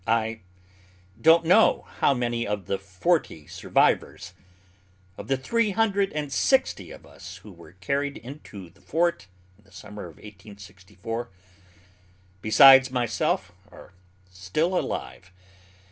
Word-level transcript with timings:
I 0.07 0.39
don't 1.21 1.45
know 1.45 1.85
how 1.99 2.15
many 2.15 2.47
of 2.47 2.65
the 2.65 2.79
forty 2.79 3.45
survivors 3.45 4.33
of 5.15 5.27
the 5.27 5.37
three 5.37 5.69
hundred 5.77 6.11
and 6.13 6.33
sixty 6.33 6.89
of 6.89 7.05
us 7.05 7.37
who 7.43 7.51
were 7.51 7.73
carried 7.73 8.17
into 8.17 8.71
the 8.71 8.81
Fort 8.81 9.27
in 9.59 9.63
the 9.63 9.71
summer 9.71 10.05
of 10.05 10.15
1864 10.15 11.29
besides 12.41 12.89
myself 12.89 13.51
are 13.71 13.93
still 14.31 14.75
alive. 14.75 15.31